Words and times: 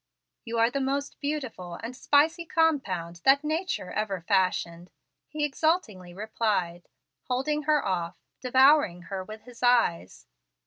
"You 0.45 0.57
are 0.57 0.71
the 0.71 0.81
most 0.81 1.19
beautiful 1.19 1.75
and 1.75 1.95
spicy 1.95 2.43
compound 2.43 3.21
that 3.23 3.43
nature 3.43 3.91
ever 3.91 4.19
fashioned," 4.27 4.89
he 5.29 5.45
exultingly 5.45 6.11
replied, 6.11 6.87
holding 7.27 7.61
her 7.69 7.85
off, 7.85 8.17
devouring 8.41 9.03
her 9.13 9.23
with 9.23 9.43
his 9.43 9.61
eyes. 9.61 10.25